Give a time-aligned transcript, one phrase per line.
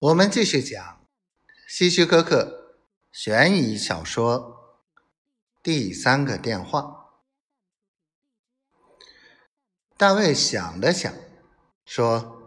[0.00, 1.06] 我们继续讲
[1.68, 2.78] 希区柯克
[3.12, 4.56] 悬疑小说
[5.62, 6.80] 《第三个电话》。
[9.98, 11.12] 大卫想了想，
[11.84, 12.40] 说：“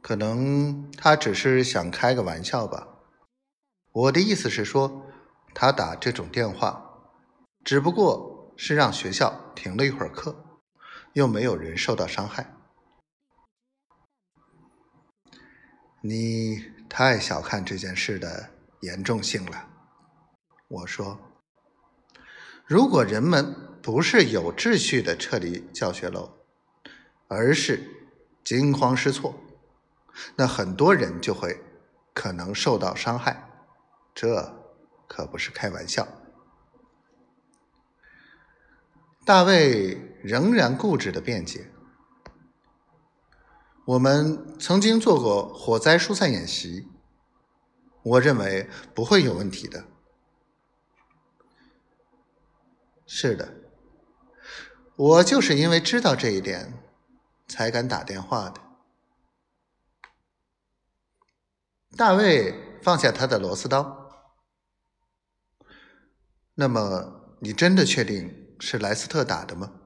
[0.00, 2.86] 可能他只是想开个玩笑吧。
[3.90, 5.10] 我的意思是说，
[5.52, 7.10] 他打这种电话，
[7.64, 10.60] 只不过是让学校停了一会儿课，
[11.14, 12.54] 又没有人受到伤害。”
[16.06, 19.70] 你太小看这件事的严重性了，
[20.68, 21.18] 我说。
[22.66, 26.30] 如果人们不是有秩序的撤离教学楼，
[27.26, 27.82] 而是
[28.44, 29.34] 惊慌失措，
[30.36, 31.58] 那很多人就会
[32.12, 33.48] 可能受到伤害，
[34.14, 34.54] 这
[35.08, 36.06] 可不是开玩笑。
[39.24, 41.70] 大卫仍然固执的辩解。
[43.86, 46.88] 我们曾经做过火灾疏散演习，
[48.02, 49.84] 我认为不会有问题的。
[53.06, 53.54] 是的，
[54.96, 56.82] 我就是因为知道这一点，
[57.46, 58.60] 才敢打电话的。
[61.94, 64.10] 大卫放下他的螺丝刀。
[66.54, 69.83] 那么，你真的确定是莱斯特打的吗？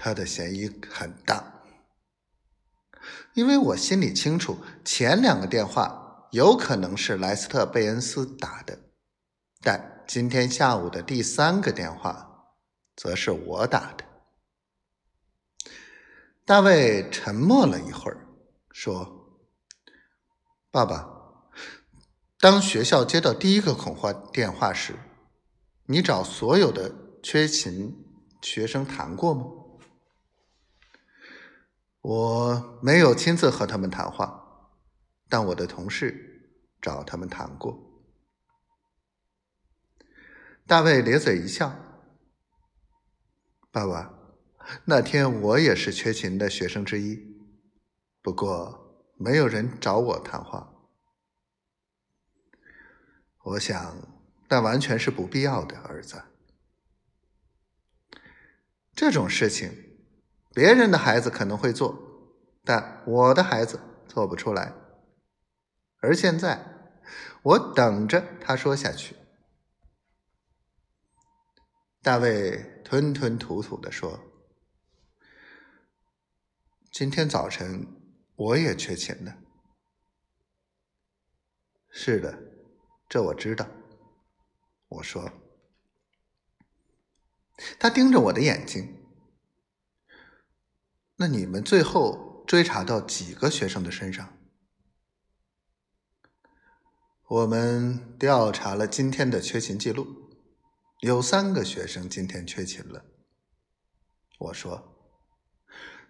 [0.00, 1.60] 他的嫌疑很大，
[3.34, 8.78] 因为我心里清楚，前两个电话有可能是莱斯特·贝恩斯打的，
[9.60, 12.54] 但今天下午的第三个电话，
[12.94, 14.04] 则是我打的。
[16.44, 18.24] 大卫沉默了一会儿，
[18.70, 19.42] 说
[20.70, 21.08] ：“爸爸，
[22.38, 24.94] 当学校接到第一个恐慌电话时，
[25.86, 27.92] 你找所有的缺勤
[28.40, 29.44] 学生谈过吗？”
[32.08, 34.70] 我没有亲自和他们谈话，
[35.28, 38.02] 但我的同事找他们谈过。
[40.66, 41.68] 大卫咧嘴一笑
[43.70, 44.10] ：“爸爸，
[44.86, 47.36] 那天我也是缺勤的学生之一，
[48.22, 50.72] 不过没有人找我谈话。
[53.42, 56.22] 我想，那完全是不必要的，儿子。
[58.94, 59.84] 这种事情。”
[60.54, 61.96] 别人的孩子可能会做，
[62.64, 64.72] 但我的孩子做不出来。
[66.00, 66.64] 而现在，
[67.42, 69.16] 我等着他说下去。
[72.02, 74.20] 大卫吞吞吐吐的说
[76.90, 77.86] ：“今天早晨
[78.36, 79.36] 我也缺勤了。”
[81.90, 82.38] 是的，
[83.08, 83.66] 这我知道。
[84.88, 85.30] 我说。
[87.78, 88.97] 他盯着我的眼睛。
[91.20, 94.38] 那你们最后追查到几个学生的身上？
[97.26, 100.06] 我们调查了今天的缺勤记录，
[101.00, 103.04] 有三个学生今天缺勤了。
[104.38, 104.94] 我说，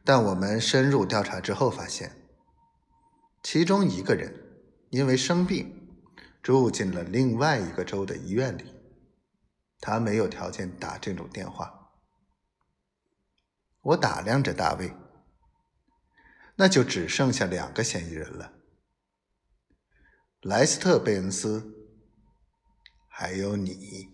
[0.04, 2.14] 但我们深入调查之后发现，
[3.42, 4.30] 其中一个人
[4.90, 5.88] 因为生病
[6.42, 8.74] 住进了另外一个州的医院里，
[9.80, 11.77] 他没有条件打这种电话。
[13.88, 14.92] 我打量着大卫，
[16.56, 18.52] 那就只剩下两个嫌疑人了：
[20.42, 21.74] 莱斯特·贝恩斯，
[23.08, 24.10] 还有你。